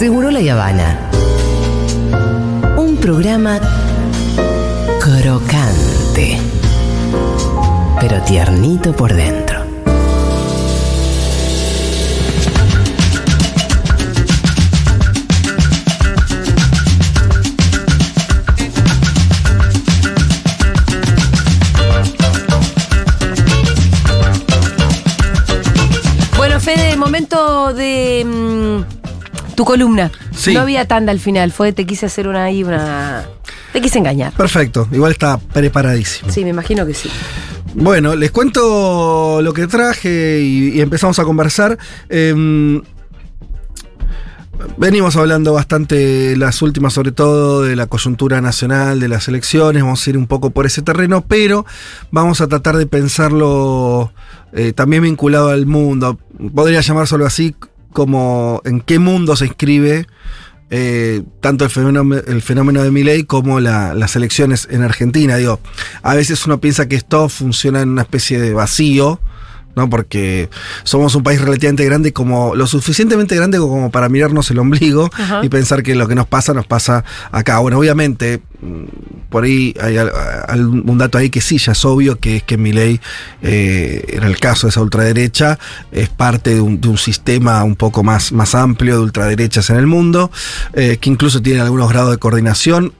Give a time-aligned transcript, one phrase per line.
[0.00, 0.98] Seguro la Habana.
[2.78, 3.60] Un programa
[4.98, 6.38] crocante,
[8.00, 9.60] pero tiernito por dentro.
[26.38, 28.39] Bueno, Fede, momento de mm,
[29.60, 30.10] tu columna.
[30.34, 30.54] Sí.
[30.54, 33.26] No había tanda al final, fue te quise hacer una ahí, una.
[33.74, 34.32] Te quise engañar.
[34.32, 36.32] Perfecto, igual está preparadísimo.
[36.32, 37.10] Sí, me imagino que sí.
[37.74, 41.76] Bueno, les cuento lo que traje y, y empezamos a conversar.
[42.08, 42.80] Em,
[44.78, 49.82] venimos hablando bastante las últimas, sobre todo de la coyuntura nacional, de las elecciones.
[49.82, 51.66] Vamos a ir un poco por ese terreno, pero
[52.10, 54.10] vamos a tratar de pensarlo
[54.54, 56.18] eh, también vinculado al mundo.
[56.54, 57.54] Podría llamárselo así
[57.92, 60.06] como en qué mundo se inscribe
[60.72, 65.36] eh, tanto el fenómeno, el fenómeno de Milei como la- las elecciones en Argentina.
[65.36, 65.58] Digo,
[66.02, 69.20] a veces uno piensa que esto funciona en una especie de vacío,
[69.74, 69.90] ¿no?
[69.90, 70.48] Porque
[70.84, 75.40] somos un país relativamente grande, como lo suficientemente grande como para mirarnos el ombligo Ajá.
[75.44, 77.58] y pensar que lo que nos pasa nos pasa acá.
[77.58, 78.40] Bueno, obviamente,
[79.28, 80.12] por ahí hay al-
[80.48, 83.00] al- un dato ahí que sí, ya es obvio, que es que Milei,
[83.42, 85.58] eh, en el caso de esa ultraderecha,
[85.92, 89.76] es parte de un, de un sistema un poco más, más amplio de ultraderechas en
[89.76, 90.30] el mundo,
[90.74, 92.92] eh, que incluso tiene algunos grados de coordinación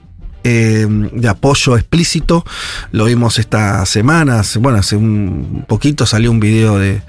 [0.43, 2.43] eh, de apoyo explícito.
[2.91, 7.01] Lo vimos esta semana, bueno, hace un poquito salió un video de,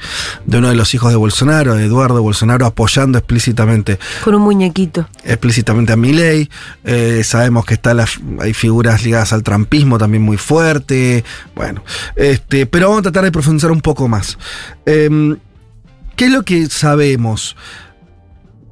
[0.46, 5.08] de uno de los hijos de Bolsonaro, de Eduardo Bolsonaro, apoyando explícitamente Con un muñequito.
[5.24, 6.48] explícitamente a Milei.
[6.84, 8.08] Eh, sabemos que está la-
[8.40, 11.24] hay figuras ligadas al trampismo también muy fuerte.
[11.54, 11.82] Bueno,
[12.16, 14.38] este, pero vamos a tratar de profundizar un poco más.
[14.86, 15.36] Em,
[16.16, 17.56] ¿Qué es lo que sabemos?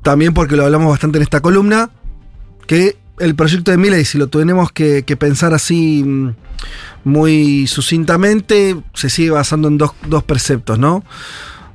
[0.02, 1.90] También porque lo hablamos bastante en esta columna,
[2.66, 6.34] que el proyecto de Milei, si lo tenemos que, que pensar así mm,
[7.04, 11.04] muy sucintamente, se sigue basando en dos, dos preceptos, ¿no?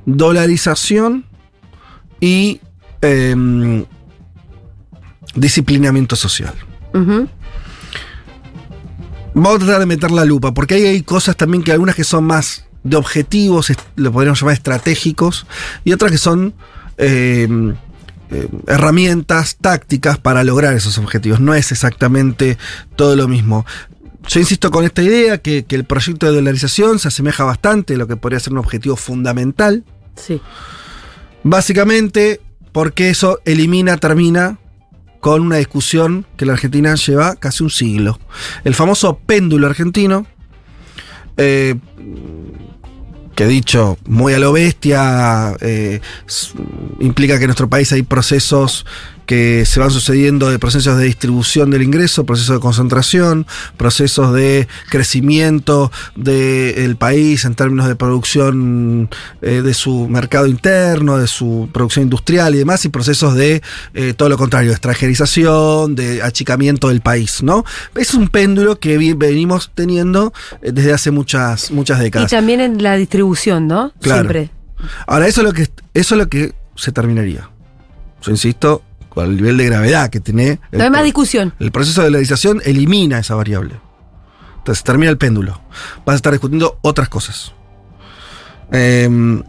[0.04, 1.24] Dolarización
[2.20, 2.60] y
[3.00, 3.84] em,
[5.34, 6.54] disciplinamiento social.
[9.34, 12.04] Vamos a tratar de meter la lupa, porque ahí hay cosas también que algunas que
[12.04, 15.46] son más de objetivos, lo podríamos llamar estratégicos,
[15.84, 16.54] y otras que son
[16.96, 17.46] eh,
[18.30, 21.40] eh, herramientas tácticas para lograr esos objetivos.
[21.40, 22.58] No es exactamente
[22.96, 23.66] todo lo mismo.
[24.28, 27.96] Yo insisto con esta idea que, que el proyecto de dolarización se asemeja bastante a
[27.96, 29.84] lo que podría ser un objetivo fundamental,
[30.16, 30.40] Sí.
[31.42, 32.40] Básicamente
[32.72, 34.58] porque eso elimina, termina
[35.20, 38.18] con una discusión que la Argentina lleva casi un siglo.
[38.64, 40.26] El famoso péndulo argentino,
[41.36, 41.76] eh,
[43.36, 46.00] que dicho muy a lo bestia, eh,
[47.00, 48.86] implica que en nuestro país hay procesos
[49.26, 54.68] que se van sucediendo de procesos de distribución del ingreso, procesos de concentración, procesos de
[54.88, 59.10] crecimiento del país en términos de producción
[59.42, 63.62] eh, de su mercado interno, de su producción industrial y demás, y procesos de
[63.94, 67.64] eh, todo lo contrario, de extranjerización, de achicamiento del país, ¿no?
[67.94, 70.32] Es un péndulo que venimos teniendo
[70.62, 72.30] eh, desde hace muchas, muchas Y décadas.
[72.30, 73.92] también en la distribución, ¿no?
[74.00, 74.20] Claro.
[74.20, 74.50] Siempre.
[75.06, 75.62] Ahora, eso es lo que
[75.94, 77.48] eso es lo que se terminaría.
[78.22, 78.82] Yo insisto,
[79.16, 80.60] con el nivel de gravedad que tiene.
[80.72, 81.54] No hay más discusión.
[81.58, 83.80] El proceso de dolarización elimina esa variable.
[84.58, 85.60] Entonces termina el péndulo.
[86.04, 87.54] Vas a estar discutiendo otras cosas.
[88.70, 89.42] Em,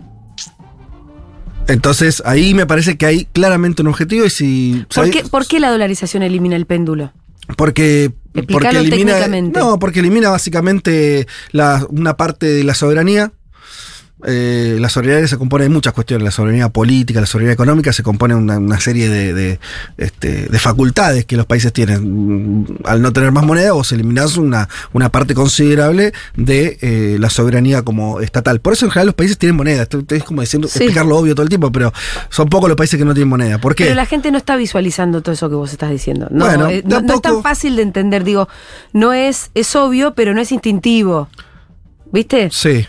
[1.68, 4.86] entonces ahí me parece que hay claramente un objetivo y si...
[4.94, 7.12] ¿Por qué, por qué la dolarización elimina el péndulo?
[7.58, 9.14] Porque, Explícalo porque elimina.
[9.14, 9.60] técnicamente.
[9.60, 13.34] No, porque elimina básicamente la- una parte de la soberanía.
[14.26, 18.02] Eh, la soberanía se compone de muchas cuestiones, la soberanía política, la soberanía económica, se
[18.02, 19.60] compone de una, una serie de, de,
[19.98, 22.64] este, de facultades que los países tienen.
[22.64, 27.30] Mm, Al no tener más moneda, vos eliminás una, una parte considerable de eh, la
[27.30, 28.60] soberanía como estatal.
[28.60, 29.84] Por eso en general los países tienen moneda.
[29.84, 30.80] Esto esto es como diciendo, Sí.
[30.80, 31.94] explicar lo obvio todo el tiempo, pero
[32.30, 33.60] son pocos los países que no tienen moneda.
[33.60, 33.84] ¿Por qué?
[33.84, 36.28] Pero la gente no está visualizando todo eso que vos estás diciendo.
[36.32, 38.24] No, Bueno, eh, no, es tan fácil de entender.
[38.24, 38.50] Digo,
[38.94, 41.30] no es, es obvio, pero no es instintivo.
[42.12, 42.50] ¿Viste?
[42.52, 42.88] Sí,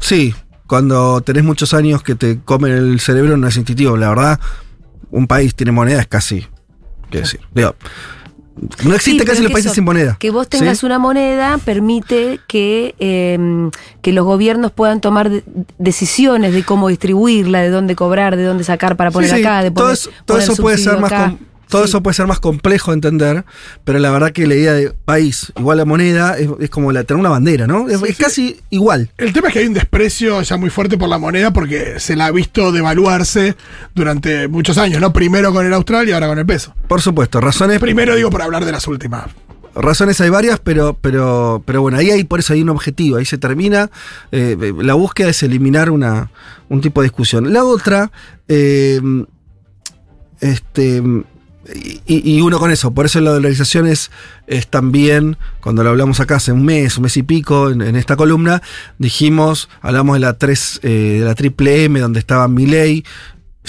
[0.00, 0.34] sí.
[0.66, 3.96] Cuando tenés muchos años que te comen el cerebro no es instintivo.
[3.96, 4.40] La verdad,
[5.10, 6.46] un país tiene moneda es casi.
[7.10, 7.40] ¿Qué decir?
[7.54, 7.76] Digo,
[8.84, 10.16] no existe Sí, casi los países eso, sin moneda.
[10.18, 10.86] Que vos tengas ¿sí?
[10.86, 13.70] una moneda permite que, eh,
[14.02, 15.44] que los gobiernos puedan tomar de-
[15.78, 19.70] decisiones de cómo distribuirla, de dónde cobrar, de dónde sacar para poner Sí, acá, de
[19.70, 21.88] todo poner, eso, todo poner eso puede ser más, com- Todo Sí.
[21.88, 23.44] eso puede ser más complejo de entender,
[23.84, 27.04] pero la verdad que la idea de país igual a moneda es, es como la,
[27.04, 27.88] tener una bandera, ¿no?
[27.88, 28.22] Es, Sí, es sí.
[28.22, 29.10] casi igual.
[29.18, 32.14] El tema es que hay un desprecio ya muy fuerte por la moneda porque se
[32.16, 33.56] la ha visto devaluarse
[33.94, 35.12] durante muchos años, ¿no?
[35.12, 36.74] Primero con el austral y ahora con el peso.
[36.88, 39.24] Por supuesto, razones, Primero digo por hablar de las últimas.
[39.74, 43.24] razones hay varias, pero, pero, pero bueno, ahí hay por eso hay un objetivo, ahí
[43.26, 43.90] se termina.
[44.32, 46.30] eh, la búsqueda es eliminar una,
[46.68, 47.52] un tipo de discusión.
[47.52, 48.10] La otra,
[48.48, 49.00] eh,
[50.40, 51.02] este.
[52.06, 54.10] Y, uno con eso, por eso la dolarización es,
[54.46, 58.16] es también, cuando lo hablamos acá hace un mes, un mes y pico, en, esta
[58.16, 58.62] columna,
[58.98, 60.88] dijimos, hablamos de la 3, eh,
[61.20, 63.04] de la triple M, donde estaba Milei,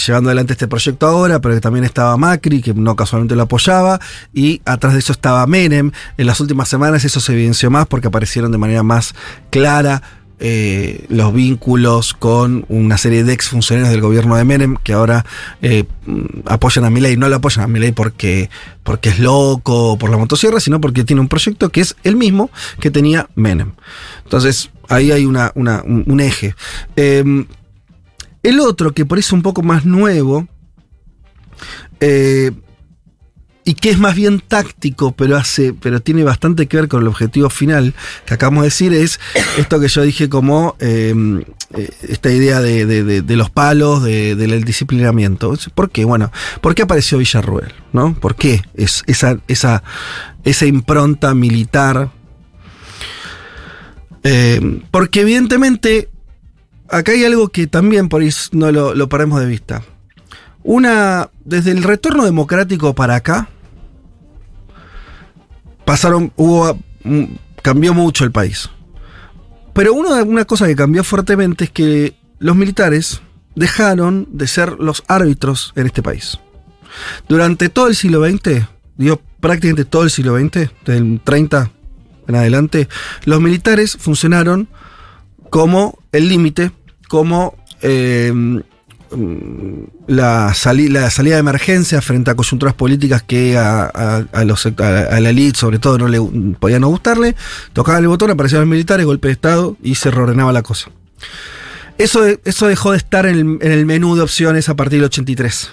[0.06, 4.00] llevando adelante este proyecto ahora, pero que también estaba Macri, que no casualmente lo apoyaba,
[4.34, 5.92] y atrás de eso estaba Menem.
[6.18, 9.16] En las últimas semanas eso se evidenció más porque aparecieron de manera más
[9.50, 10.04] clara
[10.40, 15.26] eh, los vínculos con una serie de exfuncionarios del gobierno de Menem que ahora
[15.62, 17.18] eh, mm, apoyan a Milei.
[17.18, 18.50] No lo apoyan a Milei porque,
[18.84, 22.16] porque es loco o por la motosierra, sino porque tiene un proyecto que es el
[22.16, 23.72] mismo que tenía Menem.
[24.24, 26.56] Entonces, ahí hay una, una- un, un eje.
[26.96, 27.48] Em,
[28.44, 30.48] el otro, que por eso es un poco más nuevo,
[32.00, 32.52] eh,
[33.68, 37.08] y que es más bien táctico, pero hace, pero tiene bastante que ver con el
[37.10, 37.94] objetivo final
[38.26, 39.20] que acabamos de decir, es
[39.58, 41.14] esto que yo dije como eh,
[41.76, 42.86] eh, esta idea de,
[43.36, 45.54] los palos, de- del disciplinamiento.
[45.76, 46.06] ¿Por qué?
[46.06, 46.32] Bueno,
[46.62, 47.74] ¿por qué apareció Villarruel?
[47.92, 48.14] ¿No?
[48.18, 48.62] ¿Por qué?
[48.74, 49.38] Es esa,
[50.66, 52.10] impronta militar.
[54.24, 56.08] Eh, porque evidentemente
[56.90, 59.10] acá hay algo que también por ahí no lo, lo
[59.42, 59.84] de vista.
[60.64, 63.50] Una, desde el retorno democrático para acá,
[65.88, 67.24] pasaron, hubo, mm,
[67.62, 68.70] cambió mucho el país.
[69.72, 73.22] Pero una, una cosa que cambió fuertemente es que los militares
[73.56, 76.40] dejaron de ser los árbitros en este país.
[77.30, 78.68] Durante todo el siglo XX,
[78.98, 81.72] digo prácticamente todo el siglo XX, desde el 30
[82.28, 82.90] en adelante,
[83.24, 84.68] los militares funcionaron
[85.50, 86.72] como el límite,
[87.08, 88.34] como eh,
[90.08, 95.80] la, sali- la salida de emergencia frente a coyunturas políticas que a, la elite, sobre
[95.80, 96.20] todo, no le
[96.60, 97.36] podía no gustarle.
[97.74, 100.90] Tocaban el botón, aparecían los militares, golpe de Estado y se reordenaba la cosa.
[101.98, 105.06] Eso, eso dejó de estar en el, en el menú de opciones a partir del
[105.06, 105.72] 83.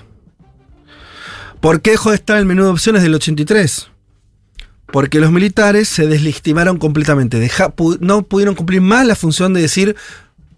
[1.61, 3.89] ¿Por qué dejó de estar en el menú de opciones del 83?
[4.93, 7.51] Porque los militares se deslegitimaron completamente.
[8.01, 9.97] No pudieron cumplir más la función de decir,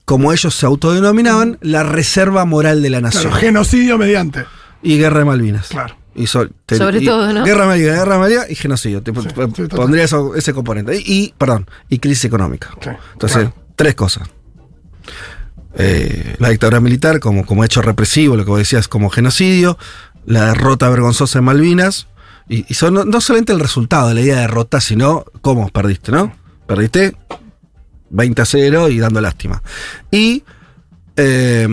[0.07, 3.25] como ellos se autodenominaban, la reserva moral de la nación.
[3.25, 4.47] Claro, genocidio mediante.
[4.83, 5.69] Y guerra de Malvinas.
[5.69, 5.97] Claro.
[6.15, 7.45] Y so- te- Sobre y- todo, ¿no?
[7.45, 9.03] Guerra de Malvinas, guerra de Malvinas y genocidio.
[9.03, 9.77] Te- Sí, p- sí, total.
[9.77, 10.97] pondría eso- ese componente.
[10.97, 12.71] Y, y, perdón, y crisis económica.
[12.81, 13.55] Sí, Entonces, claro.
[13.77, 14.29] tres cosas.
[15.79, 19.77] Eh, la dictadura militar como, como hecho represivo, lo que vos decías, como genocidio,
[20.25, 22.07] la derrota vergonzosa de Malvinas,
[22.49, 25.69] y, y son no, no solamente el resultado de la idea de derrota, sino cómo
[25.69, 26.33] perdiste, ¿no?
[26.67, 27.15] Perdiste
[28.11, 29.63] 20 a 0 y dando lástima.
[30.11, 30.43] Y,
[31.17, 31.69] eh,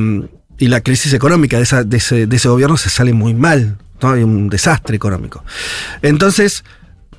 [0.57, 1.63] y la crisis económica de,
[1.97, 4.11] ese, de ese gobierno se sale muy mal, ¿no?
[4.11, 5.43] Hay un desastre económico.
[6.01, 6.63] Entonces,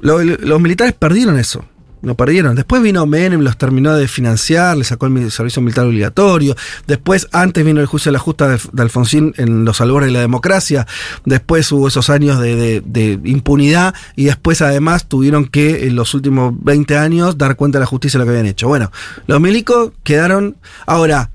[0.01, 1.65] lo- los militares perdieron eso.
[2.05, 2.55] Lo perdieron.
[2.55, 6.55] Después vino Menem, los terminó de financiar, le sacó el servicio militar obligatorio.
[6.87, 10.21] Después, antes vino el juicio de la justa de, Alfonsín en los albores de la
[10.21, 10.87] democracia.
[11.25, 13.95] Después hubo esos años de, de- de impunidad.
[14.17, 18.19] Y después, además, tuvieron que, en los últimos 20 años, dar cuenta de la justicia
[18.19, 18.69] de lo que habían hecho.
[18.69, 18.93] Bueno,
[19.27, 20.57] los milicos quedaron.
[20.87, 21.31] Ahora,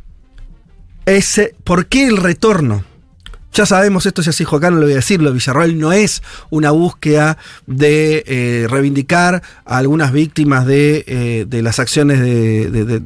[1.05, 2.83] ese, ¿por qué el retorno?
[3.51, 6.69] Ya sabemos, esto se dijo acá, no lo voy a decirlo, Villarroel no es una
[6.69, 13.01] búsqueda de eh, reivindicar a algunas víctimas de, eh, de las acciones de, de- de,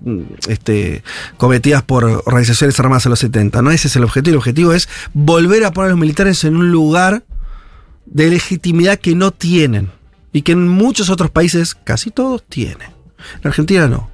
[0.49, 1.03] este,
[1.37, 3.61] cometidas por organizaciones armadas en los 70.
[3.61, 6.57] No ese es el objetivo, el objetivo es volver a poner a los militares en
[6.57, 7.23] un lugar
[8.05, 9.91] de legitimidad que no tienen
[10.33, 12.89] y que en muchos otros países casi todos tienen.
[13.41, 14.09] En Argentina no.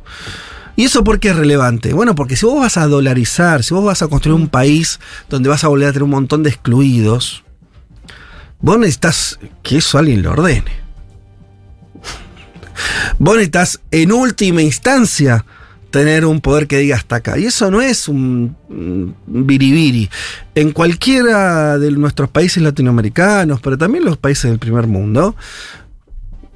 [0.79, 1.91] ¿Y eso por qué es relevante?
[1.91, 5.49] Bueno, porque si vos vas a dolarizar, si vos vas a construir un país donde
[5.49, 7.43] vas a volver a tener un montón de excluidos,
[8.61, 10.71] vos necesitas que eso alguien lo ordene.
[13.17, 15.43] Vos necesitas, en última instancia,
[15.91, 17.37] tener un poder que diga hasta acá.
[17.37, 18.55] Y eso no es un,
[19.27, 20.09] biribiri.
[20.55, 25.35] En cualquiera de nuestros países latinoamericanos, pero también los países del primer mundo,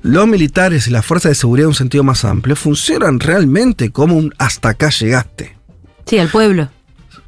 [0.04, 4.16] los militares y las fuerzas de seguridad en un sentido más amplio funcionan realmente como
[4.16, 5.58] un hasta acá llegaste.
[6.06, 6.70] Sí, al pueblo.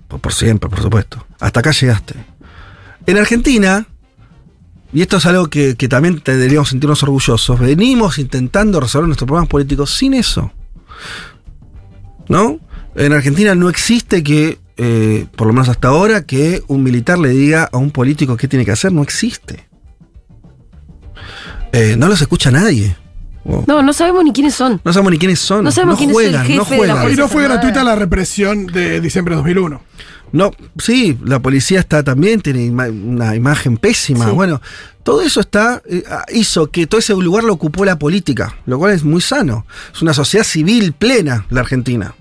[0.09, 1.25] Por, por siempre, por supuesto.
[1.39, 2.15] Hasta acá llegaste.
[3.07, 3.87] En Argentina,
[4.91, 9.49] y esto es algo que, que también deberíamos sentirnos orgullosos, venimos intentando resolver nuestros problemas
[9.49, 10.51] políticos sin eso.
[12.27, 12.59] ¿No?
[12.95, 17.29] En Argentina no existe que, eh, por lo menos hasta ahora, que un militar le
[17.29, 19.67] diga a un político qué tiene que hacer, no existe.
[21.75, 22.95] Eh, no los escucha nadie.
[23.67, 24.81] No, no sabemos ni quiénes son.
[24.83, 25.63] No sabemos ni quiénes son.
[25.63, 27.13] No sabemos quién es el juegan, jefe no de la juegan.
[27.13, 27.61] Y no fue Armada.
[27.61, 29.81] gratuita la represión de diciembre de 2001.
[30.31, 34.25] No, sí, la policía está también, tiene ima- una imagen pésima.
[34.25, 34.31] Sí.
[34.31, 34.59] Bueno,
[35.03, 36.03] todo eso está, eh,
[36.33, 39.67] hizo que todo ese lugar lo ocupó la política, lo cual es muy sano.
[39.93, 42.15] Es una sociedad civil plena, la Argentina.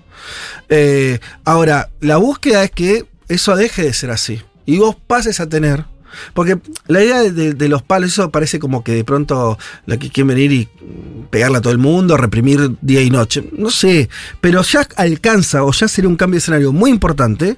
[0.69, 4.41] Eh, ahora, la búsqueda es que eso deje de ser así.
[4.67, 5.85] Y vos pases a tener.
[6.33, 6.57] Porque
[6.87, 10.51] la idea de, los palos, eso parece como que de pronto la que quieren venir
[10.51, 10.69] y
[11.29, 13.49] pegarle a todo el mundo, reprimir día y noche.
[13.57, 14.09] No sé,
[14.41, 17.57] pero ya alcanza o ya sería un cambio de escenario muy importante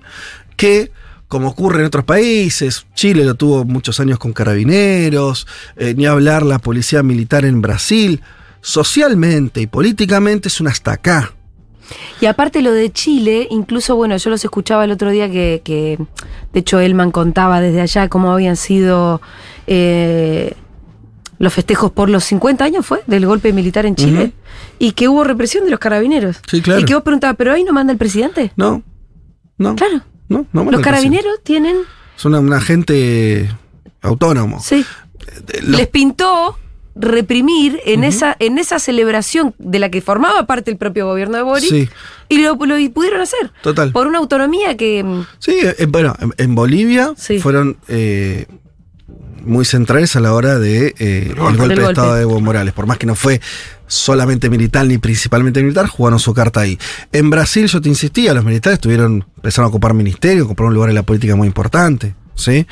[0.56, 0.92] que,
[1.28, 6.44] como ocurre en otros países, Chile lo tuvo muchos años con carabineros, eh, ni hablar
[6.44, 8.22] la policía militar en Brasil,
[8.62, 11.34] socialmente y políticamente es un hasta acá.
[12.22, 15.98] Y aparte lo de Chile, incluso, bueno, yo los escuchaba el otro día que, que
[16.54, 19.22] de hecho, Elman contaba desde allá cómo habían sido
[19.68, 20.54] eh,
[21.40, 23.02] los festejos por los 50 años, ¿fue?
[23.08, 24.32] Del golpe militar en Chile.
[24.80, 26.38] Y que hubo represión de los carabineros.
[26.50, 26.82] Sí, claro.
[26.82, 28.52] Y que vos preguntabas, ¿pero ahí no manda el presidente?
[28.56, 28.84] No,
[29.58, 29.76] no.
[29.76, 30.02] Claro.
[30.30, 31.78] No, no manda Los el carabineros tienen.
[32.16, 33.50] Son un agente
[34.02, 34.60] autónomo.
[34.60, 34.84] sí,
[35.62, 36.58] los- les pintó
[37.00, 41.44] reprimir en esa en esa celebración de la que formaba parte el propio gobierno de
[41.44, 41.90] Boris Sí.
[42.30, 43.92] y lo, lo y pudieron hacer Total.
[43.92, 47.40] por una autonomía que mm, Sí, eh, bueno, en, en Bolivia Sí.
[47.40, 48.46] fueron eh,
[49.44, 51.84] muy centrales a la hora de eh, el golpe de.
[51.88, 52.74] Estado de Evo Morales.
[52.74, 53.40] Por más que no fue
[53.88, 56.78] solamente militar ni principalmente militar, jugaron su carta ahí.
[57.14, 60.90] En Brasil, yo te insistía, los militares tuvieron, empezaron a ocupar ministerios, ocuparon un lugar
[60.90, 62.14] en la política muy importante.
[62.36, 62.68] ¿sí?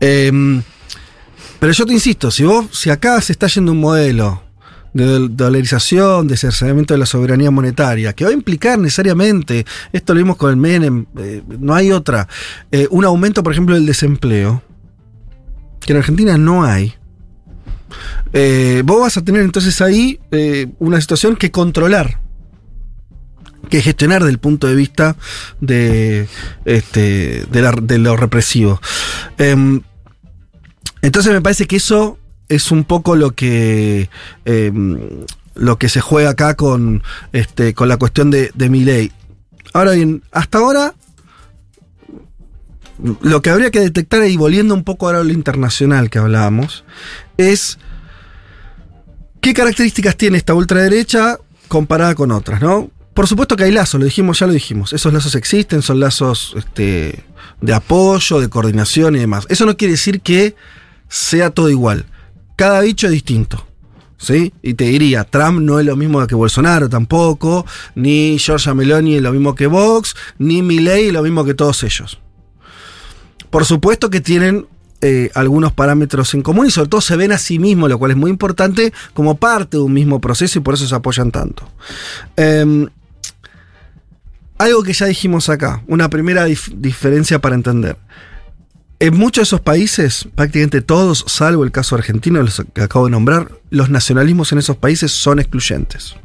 [0.00, 0.62] Em,
[1.60, 4.42] pero yo te insisto, si vos, si acá se está yendo un modelo
[4.94, 10.14] de dol- dolarización, de cercenamiento de la soberanía monetaria, que va a implicar necesariamente, esto
[10.14, 12.28] lo vimos con el Menem, eh, no hay otra,
[12.72, 14.62] eh, un aumento, por ejemplo, del desempleo,
[15.80, 16.94] que en Argentina no hay.
[18.32, 20.20] Eh, vos vas a tener entonces ahí
[20.78, 22.20] una situación que controlar,
[23.70, 25.16] que gestionar del punto de vista
[25.60, 26.28] de,
[26.64, 28.80] este, de, la- de lo represivo.
[29.38, 29.82] Em,
[31.02, 34.08] entonces me parece que eso es un poco lo que
[34.44, 34.98] em,
[35.54, 37.02] lo que se juega acá con,
[37.32, 39.12] este, con la cuestión de, de Milei.
[39.72, 40.94] Ahora bien, hasta ahora
[43.20, 46.84] lo que habría que detectar, y volviendo un poco ahora a lo internacional que hablábamos,
[47.36, 47.78] es
[49.40, 51.38] qué características tiene esta ultraderecha
[51.68, 52.90] comparada con otras, ¿no?
[53.14, 54.92] Por supuesto que hay lazos, lo dijimos, ya lo dijimos.
[54.92, 57.24] Esos lazos existen, son lazos este,
[57.60, 59.46] de apoyo, de coordinación y demás.
[59.48, 60.54] Eso no quiere decir que
[61.08, 62.06] sea todo igual.
[62.56, 63.64] Cada bicho es distinto.
[64.20, 64.52] ¿Sí?
[64.62, 69.22] Y te diría, Trump no es lo mismo que Bolsonaro tampoco, ni Giorgia Meloni es
[69.22, 72.18] lo mismo que Vox, ni Milley es lo mismo que todos ellos.
[73.50, 74.66] Por supuesto que tienen
[75.02, 78.10] eh, algunos parámetros en común y sobre todo se ven a sí mismos, lo cual
[78.10, 81.70] es muy importante como parte de un mismo proceso y por eso se apoyan tanto.
[82.34, 82.88] Em,
[84.58, 87.96] algo que ya dijimos acá, una primera dif- diferencia para entender.
[89.00, 93.52] En muchos de esos países, prácticamente todos, salvo el caso argentino, que acabo de nombrar,
[93.70, 96.16] los nacionalismos en esos países son excluyentes.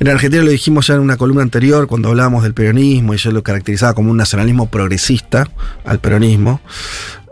[0.00, 3.30] En Argentina lo dijimos ya en una columna anterior, cuando hablábamos del peronismo, y yo
[3.30, 5.50] lo caracterizaba como un nacionalismo progresista
[5.84, 6.62] al peronismo.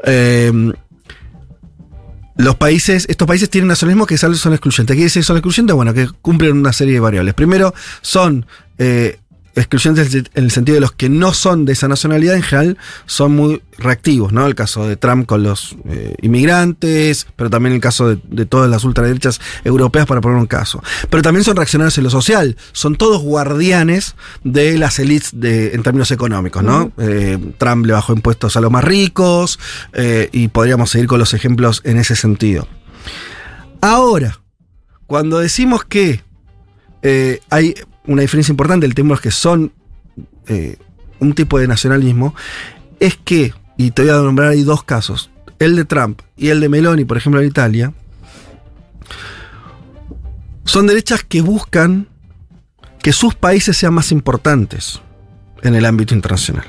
[0.04, 0.72] Eh,
[2.36, 4.94] los países, estos países tienen nacionalismos que son excluyentes.
[4.94, 5.74] ¿Qué que son excluyentes?
[5.74, 7.32] Bueno, que cumplen una serie de variables.
[7.32, 8.44] Primero, son
[8.76, 9.20] eh,
[9.56, 13.34] excluyentes en el sentido de los que no son de esa nacionalidad, en general son
[13.34, 14.46] muy reactivos, ¿no?
[14.46, 18.70] El caso de Trump con los eh, inmigrantes, pero también el caso de, de todas
[18.70, 20.82] las ultraderechas europeas, para poner un caso.
[21.08, 25.82] Pero también son reaccionarios en lo social, son todos guardianes de las élites de, en
[25.82, 26.92] términos económicos, ¿no?
[26.98, 29.58] Eh, Trump le bajó impuestos a los más ricos
[29.94, 32.68] eh, y podríamos seguir con los ejemplos en ese sentido.
[33.80, 34.38] Ahora,
[35.06, 36.24] cuando decimos que
[37.50, 39.72] hay una diferencia importante, el tema es que son
[40.46, 40.76] eh,
[41.18, 42.34] un tipo de nacionalismo,
[43.00, 46.60] es que, y te voy a nombrar ahí dos casos, el de Trump y el
[46.60, 47.92] de Meloni, por ejemplo, en Italia,
[50.64, 52.08] son derechas que buscan
[53.00, 55.00] que sus países sean más importantes
[55.62, 56.66] en el ámbito internacional.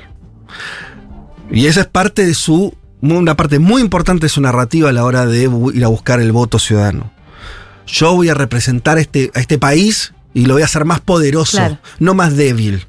[1.50, 5.04] Y esa es parte de su, una parte muy importante de su narrativa a la
[5.04, 7.10] hora de ir a buscar el voto ciudadano.
[7.86, 11.56] Yo voy a representar este, a este país y lo voy a hacer más poderoso,
[11.58, 11.78] Claro.
[11.98, 12.86] no más débil.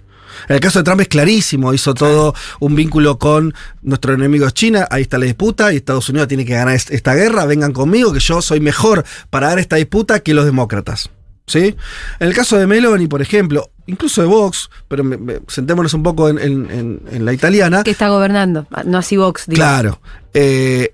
[0.47, 4.53] En el caso de Trump es clarísimo, hizo todo un vínculo con nuestro enemigo es
[4.53, 7.73] China, ahí está la disputa y Estados Unidos tiene que ganar est- esta guerra, vengan
[7.73, 11.09] conmigo que yo soy mejor para dar esta disputa que los demócratas.
[11.45, 11.75] ¿Sí?
[12.19, 16.03] En el caso de Meloni, por ejemplo, incluso de Vox, pero me- me- sentémonos un
[16.03, 19.55] poco en, en- en- en la italiana, que está gobernando, no así Vox, digo.
[19.55, 19.99] Claro.
[20.35, 20.93] Eh,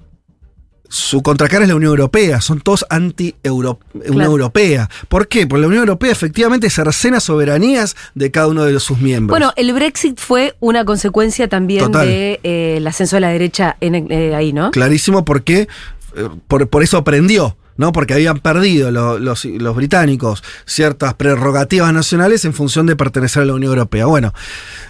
[0.90, 4.32] su contracara es la Unión Europea, son todos anti-Unión Claro.
[4.32, 4.90] Europea.
[5.10, 5.48] ¿Por qué?
[5.48, 9.38] Porque la Unión Europea efectivamente cercena soberanías de cada uno de sus miembros.
[9.38, 12.08] Bueno, el Brexit fue una consecuencia también Total.
[12.08, 14.72] de eh, el ascenso de la derecha en, eh, ahí, ¿no?
[14.72, 15.68] clarísimo porque
[16.16, 17.92] eh, por, por eso aprendió, ¿no?
[17.92, 23.46] Porque habían perdido lo- los, los británicos ciertas prerrogativas nacionales en función de pertenecer a
[23.46, 24.06] la Unión Europea.
[24.06, 24.34] Bueno,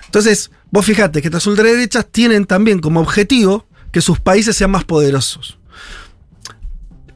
[0.06, 4.84] entonces, vos fijate que estas ultraderechas tienen también como objetivo que sus países sean más
[4.84, 5.58] poderosos.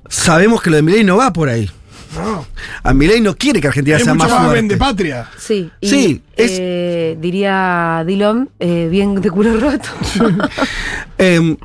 [0.10, 1.70] Sabemos que lo de Milei no va por ahí.
[2.16, 2.46] No.
[2.84, 4.56] A Milei no quiere que Argentina Es sea mucho más más fuerte.
[4.62, 5.30] vende patria.
[5.38, 9.88] Sí, y, Sí, es- eh, diría Dillon, eh, bien de culo roto.
[11.18, 11.58] Em,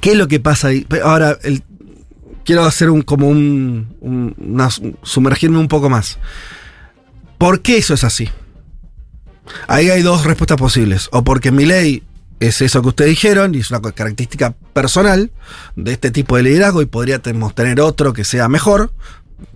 [0.00, 0.84] ¿Qué es lo que pasa ahí?
[1.04, 1.62] Ahora, el-
[2.44, 4.68] quiero hacer un como un, un- una-
[5.02, 6.18] sumergirme un poco más.
[7.38, 8.28] ¿Por qué eso es así?
[9.68, 11.08] Ahí hay dos respuestas posibles.
[11.12, 12.02] O porque mi ley
[12.40, 15.30] es eso que ustedes dijeron y es una característica personal
[15.76, 18.92] de este tipo de liderazgo y podríamos tener otro que sea mejor,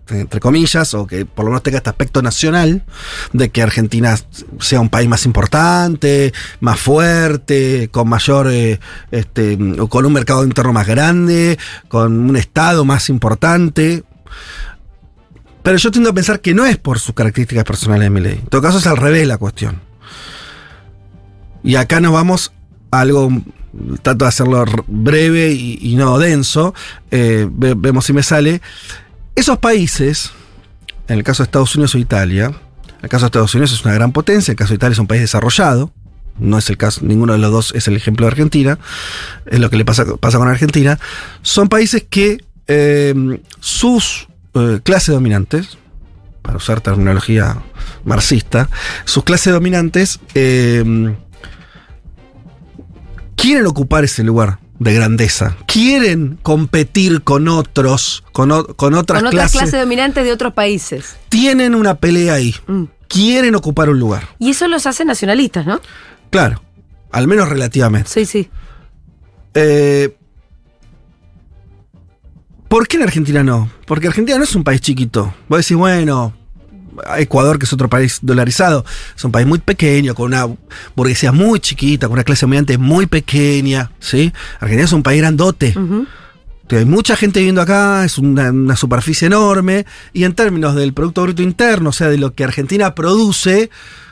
[0.08, 2.84] entre comillas, o que por lo menos tenga este aspecto nacional
[3.32, 4.16] de que Argentina
[4.60, 8.80] sea un país más importante, más fuerte, con mayor, eh,
[9.10, 9.58] este,
[9.88, 11.58] con un mercado interno más grande,
[11.88, 14.04] con un Estado más importante.
[15.62, 18.38] Pero yo tiendo a pensar que no es por sus características personales de mi ley.
[18.42, 19.80] En todo caso es al revés la cuestión.
[21.62, 22.52] Y acá nos vamos
[22.90, 23.30] algo,
[24.02, 26.74] trato de hacerlo breve y, no denso,
[27.10, 28.60] eh, ve- vemos si me sale.
[29.34, 30.32] Esos países,
[31.08, 32.52] en el caso de Estados Unidos o Italia,
[33.02, 34.98] el caso de Estados Unidos es una gran potencia, en el caso de Italia es
[34.98, 35.92] un país desarrollado,
[36.38, 38.78] no es el caso, ninguno de los dos es el ejemplo de Argentina,
[39.46, 40.98] es lo que le pasa, pasa con Argentina,
[41.42, 45.78] son países que eh, sus eh, clases dominantes,
[46.42, 47.58] para usar terminología
[48.04, 48.68] marxista,
[49.04, 51.14] sus clases dominantes eh,
[53.40, 59.28] quieren ocupar ese lugar de grandeza, quieren competir con otros, con, o- con otras Con
[59.28, 61.16] otras clases, clases dominantes de otros países.
[61.28, 62.84] tienen una pelea ahí, Mm.
[63.08, 65.80] quieren ocupar un lugar, Y eso los hace nacionalistas, ¿no?
[66.30, 66.62] claro,
[67.12, 68.10] al menos relativamente.
[68.10, 68.50] Sí, sí.
[69.54, 70.14] Eh,
[72.68, 73.70] ¿Por qué en Argentina no?
[73.86, 75.32] Porque Argentina no es un país chiquito.
[75.48, 76.34] Vos decís, bueno,
[77.16, 78.84] Ecuador, que es otro país dolarizado,
[79.16, 80.46] es un país muy pequeño, con una
[80.96, 84.32] burguesía muy chiquita, con una clase dominante muy pequeña, ¿sí?
[84.60, 85.74] Argentina es un país grandote.
[86.70, 91.22] Hay mucha gente viviendo acá, es una, una superficie enorme, y en términos del Producto
[91.22, 93.70] Bruto Interno, o sea, de lo que Argentina produce,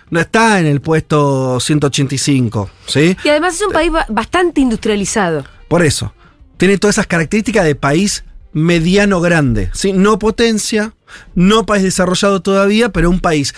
[0.08, 3.14] no está en el puesto 185, ¿sí?
[3.24, 5.44] Y además es un país ba- bastante industrializado.
[5.68, 6.14] Por eso,
[6.56, 8.24] tiene todas esas características de país
[8.56, 9.92] mediano grande, ¿sí?
[9.92, 10.94] No potencia,
[11.34, 13.54] no país desarrollado todavía, pero un país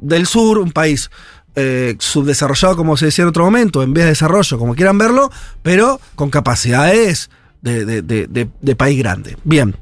[0.00, 1.10] del sur, un país
[1.54, 5.30] eh, subdesarrollado, como se decía en otro momento, en vez de desarrollo, como quieran verlo,
[5.62, 7.28] pero con capacidades
[7.60, 9.36] de, de- de- de- de país grande.
[9.44, 9.76] Bien,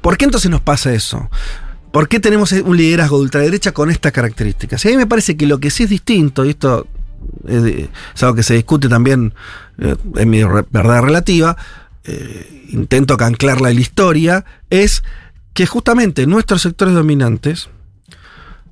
[0.00, 1.28] ¿por qué entonces nos pasa eso?
[1.90, 4.84] ¿Por qué tenemos un liderazgo de ultraderecha con estas características?
[4.84, 6.86] Y a mí me parece que lo que sí es distinto, y esto
[7.48, 9.34] es, algo que se discute también
[9.78, 11.56] eh, en mi verdad relativa,
[12.08, 15.02] eh, intento anclarla en la historia, es
[15.52, 17.68] que justamente nuestros sectores dominantes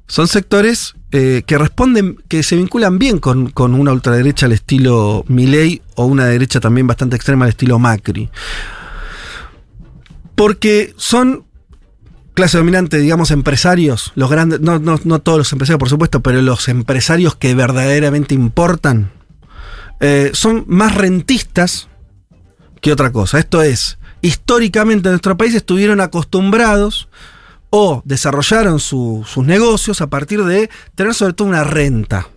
[0.07, 5.25] son sectores eh, que responden, que se vinculan bien con, con una ultraderecha al estilo
[5.29, 8.31] Milley o una derecha también bastante extrema al estilo Macri.
[10.35, 11.45] Porque son
[12.35, 16.41] clase dominante, digamos, empresarios, los grandes, no, no, no todos los empresarios, por supuesto, pero
[16.43, 19.11] los empresarios que verdaderamente importan,
[20.01, 21.89] eh, son más rentistas
[22.87, 23.41] que otra cosa.
[23.41, 27.09] Esto es, históricamente en nuestro país estuvieron acostumbrados
[27.69, 32.29] o desarrollaron su- sus negocios a partir de tener sobre todo una renta.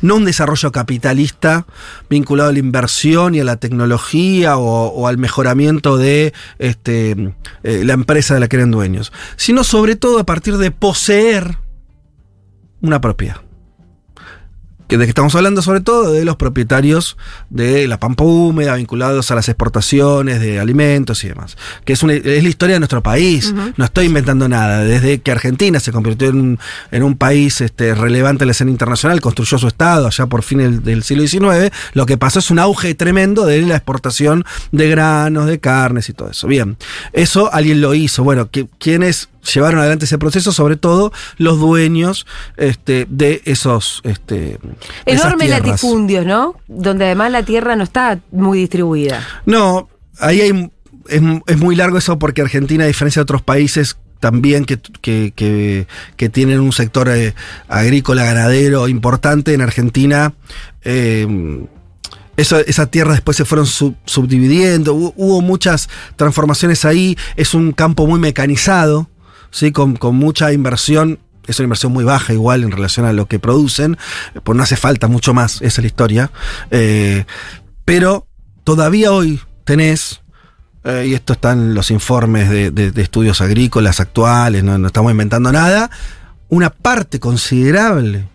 [0.00, 1.66] No un desarrollo capitalista
[2.08, 7.82] vinculado a la inversión y a la tecnología o, o al mejoramiento de este, eh,
[7.84, 11.58] la empresa de la que eran dueños, sino sobre todo a partir de poseer
[12.80, 13.42] una propiedad.
[14.88, 17.16] Que de que estamos hablando sobre todo de los propietarios
[17.50, 21.56] de la pampa húmeda, vinculados a las exportaciones de alimentos y demás.
[21.84, 23.54] Que es, una- es la historia de nuestro país.
[23.76, 24.82] No estoy inventando nada.
[24.84, 26.58] Desde que Argentina se convirtió en un,
[26.90, 30.82] en un país este, relevante en la escena internacional, construyó su Estado allá por fines
[30.82, 35.46] del siglo XIX, lo que pasó es un auge tremendo de la exportación de granos,
[35.46, 36.46] de carnes y todo eso.
[36.48, 36.76] Bien,
[37.12, 38.24] eso alguien lo hizo.
[38.24, 38.48] Bueno,
[38.78, 40.50] ¿quiénes llevaron adelante ese proceso?
[40.52, 44.00] Sobre todo los dueños este, de esos...
[44.04, 44.58] Este,
[45.06, 45.66] de esas Enorme tierras.
[45.66, 46.54] latifundios, ¿no?
[46.68, 49.26] Donde además la tierra no está muy distribuida.
[49.46, 49.88] No,
[50.18, 50.70] ahí hay,
[51.08, 55.32] es, es muy largo eso porque Argentina, a diferencia de otros países, también que, que-
[55.36, 55.86] que-
[56.16, 57.34] que tienen un sector eh,
[57.68, 60.32] agrícola, ganadero importante, en Argentina
[60.82, 61.26] eh,
[62.36, 67.72] Eso, esa tierra después se fueron sub- subdividiendo, hu- hubo muchas transformaciones ahí, es un
[67.72, 69.08] campo muy mecanizado,
[69.50, 69.72] ¿sí?
[69.72, 73.38] con, con mucha inversión, es una inversión muy baja igual en relación a lo que
[73.38, 73.96] producen,
[74.44, 76.30] pues no hace falta mucho más, esa es la historia,
[76.70, 77.24] Eh,
[77.84, 78.26] pero
[78.64, 80.20] todavía hoy tenés,
[80.84, 85.50] eh, y esto está en los informes de, estudios agrícolas actuales, no, no estamos inventando
[85.50, 85.90] nada,
[86.48, 88.28] una parte considerable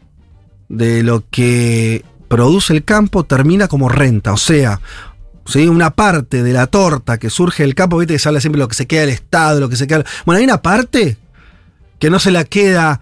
[0.69, 4.34] de lo que produce el campo termina como renta.
[4.34, 4.82] O sea,
[5.45, 5.67] ¿sí?
[5.67, 8.63] una parte de la torta que surge del campo, viste que se habla siempre de
[8.63, 10.04] lo que se queda del Estado, lo que se queda.
[10.26, 11.17] Bueno, hay una parte
[12.04, 13.00] que no se la queda.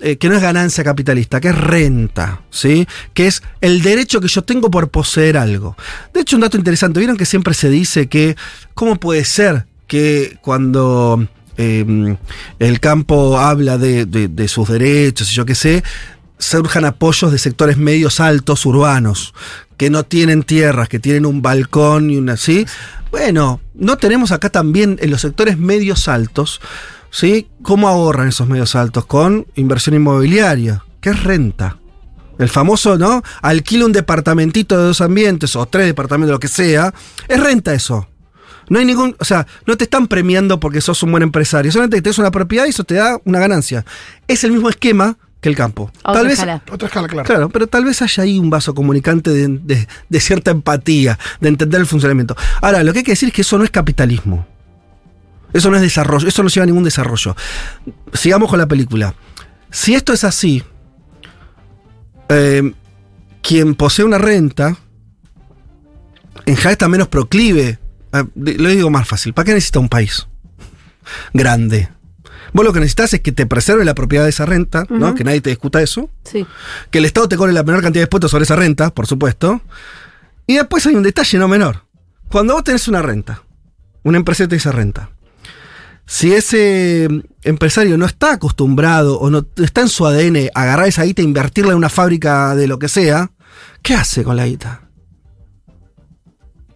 [0.00, 2.88] eh, que no es ganancia capitalista, que es renta, ¿sí?
[3.14, 5.76] Que es el derecho que yo tengo por poseer algo.
[6.12, 8.34] De hecho, un dato interesante, ¿vieron que siempre se dice que,
[8.74, 11.24] ¿cómo puede ser que cuando
[11.56, 12.16] eh,
[12.58, 15.84] el campo habla de sus derechos y yo qué sé,
[16.36, 19.34] surjan apoyos de sectores medios altos urbanos,
[19.76, 22.66] que no tienen tierras, que tienen un balcón y una así.
[23.12, 26.60] Bueno, no tenemos acá también en los sectores medios altos,
[27.12, 27.46] ¿sí?
[27.62, 29.06] ¿Cómo ahorran esos medios altos?
[29.06, 31.76] Con inversión inmobiliaria, que es renta.
[32.40, 33.22] El famoso, ¿no?
[33.42, 36.92] Alquila un departamentito de dos ambientes o tres departamentos, lo que sea.
[37.28, 38.08] Es renta eso.
[38.68, 41.96] No hay ningún, o sea, no te están premiando porque sos un buen empresario, solamente
[41.98, 43.84] que tenés una propiedad y eso te da una ganancia.
[44.26, 45.90] Es el mismo esquema que el campo.
[46.04, 46.62] A otra Tal vez, escala.
[46.70, 47.26] Otra escala, claro.
[47.26, 51.48] Claro, pero tal vez haya ahí un vaso comunicante de, de- de cierta empatía, de
[51.48, 52.34] entender el funcionamiento.
[52.60, 54.46] Ahora, lo que hay que decir es que eso no es capitalismo.
[55.52, 57.36] Eso no es desarrollo, eso no lleva a ningún desarrollo.
[58.12, 59.14] Sigamos con la película.
[59.70, 60.62] Si esto es así,
[62.28, 62.72] eh,
[63.42, 64.76] quien posee una renta,
[66.46, 67.78] en general está menos proclive.
[68.34, 69.32] de- lo digo más fácil.
[69.32, 70.26] ¿Para qué necesita un país
[71.32, 71.88] grande?
[72.52, 75.14] Vos lo que necesitas es que te preserve la propiedad de esa renta, ¿no?
[75.14, 76.46] Que nadie te discuta eso Sí.
[76.90, 79.62] que el Estado te cobre la menor cantidad de impuestos sobre esa renta, por supuesto.
[80.46, 81.84] Y después hay un detalle no menor.
[82.28, 83.42] Cuando vos tenés una renta,
[84.02, 85.08] una empresa te esa renta,
[86.06, 90.88] si ese mm, empresario no está acostumbrado o no está en su ADN a agarrar
[90.88, 93.30] esa guita e invertirla en una fábrica de lo que sea,
[93.82, 94.82] ¿qué hace con la guita?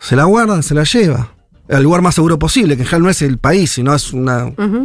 [0.01, 1.33] Se la guarda, se la lleva.
[1.69, 4.45] Al lugar más seguro posible, que en general no es el país, sino es una,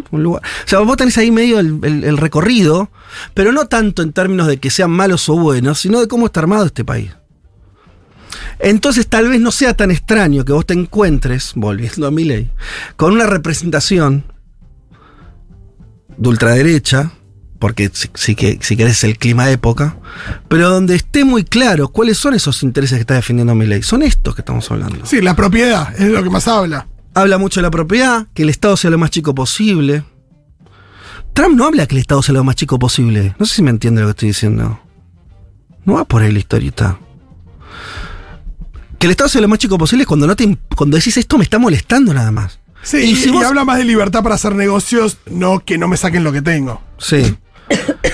[0.09, 0.41] un lugar.
[0.65, 2.89] O sea, vos tenés ahí medio el, el- el recorrido,
[3.35, 6.39] pero no tanto en términos de que sean malos o buenos, sino de cómo está
[6.39, 7.11] armado este país.
[8.63, 12.51] Entonces tal vez no sea tan extraño que vos te encuentres, volviendo a mi ley,
[12.95, 14.23] con una representación
[16.17, 17.11] de ultraderecha,
[17.59, 19.97] porque si, si, que- si querés el clima de época,
[20.47, 23.81] pero donde esté muy claro cuáles son esos intereses que está defendiendo mi ley.
[23.83, 25.05] Son estos que estamos hablando.
[25.05, 26.87] Sí, la propiedad es lo que más habla.
[27.13, 30.03] Habla mucho de la propiedad, que el Estado sea lo más chico posible.
[31.33, 33.35] Trump no habla que el Estado sea lo más chico posible.
[33.39, 34.79] No sé si me entiende lo que estoy diciendo.
[35.85, 36.99] No va por ahí la historieta.
[39.01, 41.37] Que el Estado sea lo más chico posible es cuando, no te, cuando decís esto
[41.39, 42.59] me está molestando nada más.
[42.83, 45.87] Sí, Y si y vos- habla más de libertad para hacer negocios, no que no
[45.87, 46.81] me saquen lo que tengo.
[46.99, 47.35] Sí.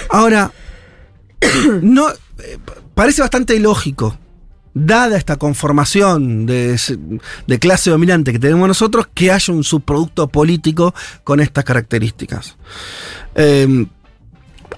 [0.10, 0.52] Ahora,
[1.82, 2.58] no, eh,
[2.96, 4.18] parece bastante lógico,
[4.74, 6.80] dada esta conformación de,
[7.48, 10.94] de clase dominante que tenemos nosotros, que haya un subproducto político
[11.26, 12.56] con estas características.
[13.36, 13.86] Eh,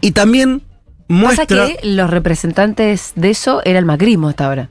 [0.01, 0.63] y también
[1.07, 1.45] muestra...
[1.45, 4.69] Pasa que los representantes de eso era el macrismo hasta ahora.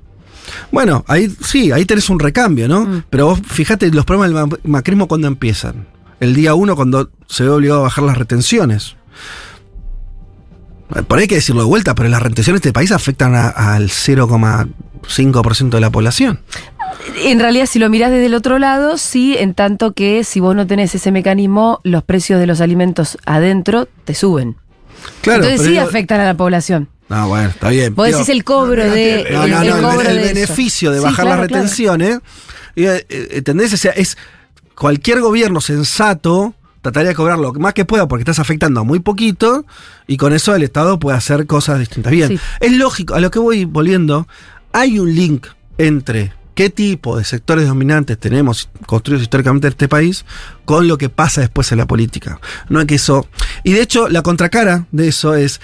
[0.72, 2.82] Bueno, ahí sí, ahí tenés un recambio, ¿no?
[2.84, 3.02] Mm.
[3.10, 5.86] Pero vos fíjate los problemas del ma- macrismo cuando empiezan.
[6.20, 8.96] El día uno cuando se ve obligado a bajar las retenciones.
[10.96, 13.34] Eh, Por ahí hay que decirlo de vuelta, pero las retenciones de este país afectan
[13.34, 16.40] a- al 0,5% de la población.
[17.24, 20.54] En realidad, si lo mirás desde el otro lado, sí, en tanto que si vos
[20.56, 24.56] no tenés ese mecanismo, los precios de los alimentos adentro te suben.
[25.22, 26.88] Claro, Entonces sí digo- afectan a la población.
[27.08, 27.94] No, bueno, está bien.
[27.94, 29.26] Vos Digo, decís el cobro de.
[29.30, 30.34] No, no, el no, el- cobro el, de eso.
[30.34, 31.62] beneficio de Sí, bajar claro, las claro.
[31.62, 32.18] retenciones,
[32.74, 33.72] y, eh, eh, ¿entendés?
[33.72, 34.16] O sea, es
[34.74, 39.00] cualquier gobierno sensato trataría de cobrar lo más que pueda porque estás afectando a muy
[39.00, 39.66] poquito
[40.06, 42.12] y con eso el Estado puede hacer cosas distintas.
[42.12, 42.38] Bien, Sí.
[42.60, 44.28] es lógico, a lo que voy volviendo,
[44.72, 50.24] hay un link entre qué tipo de sectores dominantes tenemos construidos históricamente en este país
[50.64, 52.40] con lo que pasa después en la política.
[52.68, 53.26] No es que eso...
[53.64, 55.60] Y de hecho, la contracara de eso es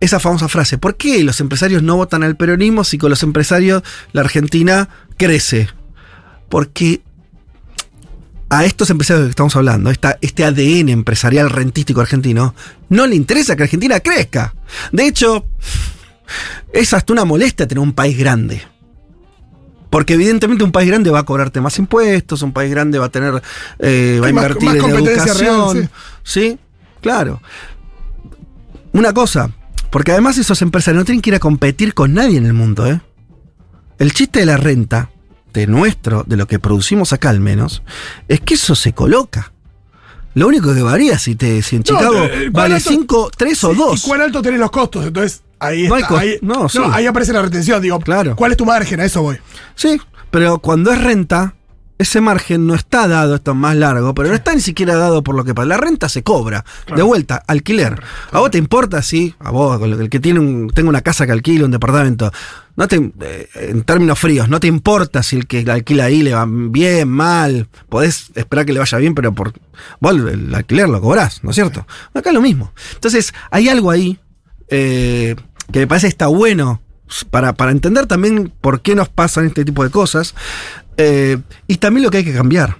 [0.00, 3.82] esa famosa frase, ¿por qué los empresarios no votan al peronismo si con los empresarios
[4.12, 5.68] la Argentina crece?
[6.48, 7.00] Porque
[8.48, 12.54] a estos empresarios de que estamos hablando, esta, este ADN empresarial rentístico argentino,
[12.88, 14.54] no le interesa que Argentina crezca.
[14.92, 15.46] De hecho,
[16.72, 18.62] es hasta una molestia tener un país grande.
[19.90, 23.08] Porque evidentemente un país grande va a cobrarte más impuestos, un país grande va a
[23.08, 23.42] tener,
[23.78, 25.76] eh, va a más- invertir más en educación.
[25.76, 25.90] real,
[26.22, 26.58] sí,
[27.00, 27.40] claro.
[28.92, 29.50] Una cosa,
[29.96, 32.86] porque además esos empresarios no tienen que ir a competir con nadie en el mundo,
[32.86, 33.00] ¿eh?
[33.98, 35.08] El chiste de la renta,
[35.54, 37.82] de nuestro, de lo que producimos acá al menos,
[38.28, 39.54] es que eso se coloca.
[40.34, 43.30] Lo único que varía si, te, si en No, Chicago eh, ¿cuán vale alto- 5,
[43.38, 44.04] 3 o Sí, 2.
[44.04, 45.06] ¿Y cuán alto tenés los costos?
[45.06, 46.18] Entonces, ahí No está.
[46.18, 46.78] ahí, no, sí.
[46.92, 47.80] ahí aparece la retención.
[47.80, 48.36] Digo, Claro.
[48.36, 49.00] ¿cuál es tu margen?
[49.00, 49.38] A eso voy.
[49.76, 49.98] Sí,
[50.30, 51.54] pero cuando es renta,
[51.98, 55.22] ese margen no está dado, esto es más largo, pero no está ni siquiera dado
[55.22, 55.66] por lo que pasa.
[55.66, 58.02] La renta se cobra, de vuelta, alquiler.
[58.32, 61.32] ¿A vos te importa si, a vos, el que tiene un, tenga una casa que
[61.32, 62.30] alquila, un departamento,
[62.76, 66.22] no te, eh, en términos fríos, no te importa si el que la alquila ahí
[66.22, 69.54] le va bien, mal, podés esperar que le vaya bien, pero por
[70.00, 71.86] vos el, alquiler lo cobrás, ¿no es cierto?
[72.12, 72.72] Acá es lo mismo.
[72.94, 74.18] Entonces, hay algo ahí
[74.68, 75.36] eh,
[75.72, 76.82] que me parece que está bueno
[77.30, 80.34] para, para entender también por qué nos pasan este tipo de cosas
[80.96, 82.78] eh, y también lo que hay que cambiar.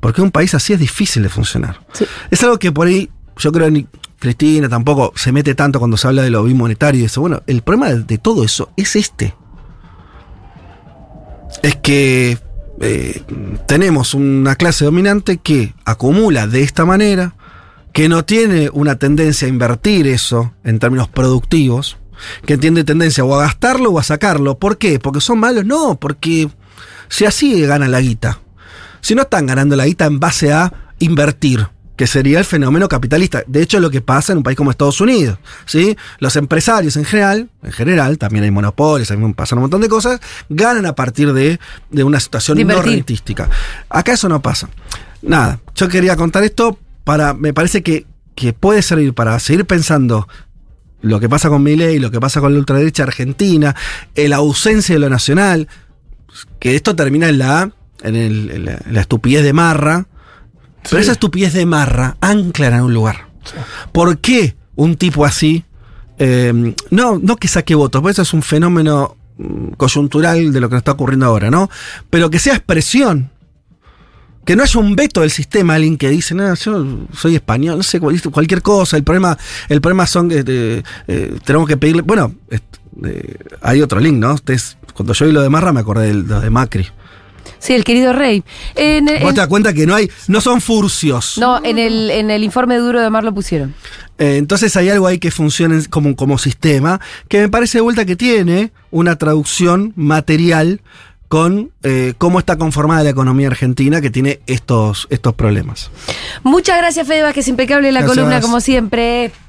[0.00, 1.80] Porque un país así es difícil de funcionar.
[1.92, 2.04] Sí.
[2.30, 3.86] Es algo que por ahí, yo creo que ni
[4.18, 7.20] Cristina tampoco se mete tanto cuando se habla de lo bimonetario y eso.
[7.20, 9.34] Bueno, el problema de, de todo eso es este.
[11.62, 12.38] Es que
[12.80, 13.22] eh,
[13.66, 17.34] tenemos una clase dominante que acumula de esta manera,
[17.92, 21.96] que no tiene una tendencia a invertir eso en términos productivos,
[22.46, 24.58] que tiene tendencia o a gastarlo o a sacarlo.
[24.58, 24.98] ¿Por qué?
[24.98, 25.64] ¿Porque son malos?
[25.64, 26.48] No, porque
[27.08, 28.40] si así ganan la guita.
[29.00, 31.66] Si no están ganando la guita en base a invertir,
[31.98, 33.42] que sería el fenómeno capitalista.
[33.48, 35.36] De hecho, es lo que pasa en un país como Estados Unidos.
[35.66, 35.96] ¿sí?
[36.20, 40.20] Los empresarios en general, en general, también hay monopolios, hay, pasan un montón de cosas,
[40.48, 41.58] ganan a partir de,
[41.90, 43.50] de una situación De no rentística.
[43.88, 44.70] Acá eso no pasa.
[45.22, 50.28] Nada, yo quería contar esto para, me parece que, que puede servir para seguir pensando
[51.00, 53.74] lo que pasa con Milei, lo que pasa con la ultraderecha argentina,
[54.14, 55.66] en la ausencia de lo nacional,
[56.58, 57.70] que esto termina en la,
[58.02, 60.06] en, el- en la, en la estupidez de Marra,
[60.88, 63.28] pero esa estupidez de Marra ancla en un lugar.
[63.92, 65.64] ¿Por qué un tipo así,
[66.18, 70.68] eh, no, no que saque votos, porque eso es un fenómeno mm, coyuntural de lo
[70.68, 71.68] que nos está ocurriendo ahora, ¿no?
[72.10, 73.30] Pero que sea expresión.
[74.44, 77.82] Que no haya un veto del sistema, alguien que dice, no, yo soy español, no
[77.82, 78.96] sé, cual- cualquier cosa.
[78.96, 79.36] El problema,
[79.68, 82.00] el problema son que eh, eh, tenemos que pedirle.
[82.02, 82.34] Bueno,
[83.04, 84.34] eh, hay otro link, ¿no?
[84.34, 86.86] Ustedes, cuando yo vi lo de Marra me acordé de lo de Macri.
[87.60, 88.44] Sí, el querido rey.
[88.76, 91.38] En, Vos en- te das cuenta que no hay, no son furcios.
[91.38, 93.74] no, en el, en el informe duro de Mar lo pusieron.
[94.18, 98.04] Eh, entonces hay algo ahí que funciona como, como sistema, que me parece de vuelta
[98.04, 100.80] que tiene una traducción material
[101.28, 105.90] con eh, cómo está conformada la economía argentina que tiene estos, estos problemas.
[106.42, 108.16] Muchas gracias, Fede Vázquez, impecable la Gracias.
[108.16, 109.30] columna, como siempre.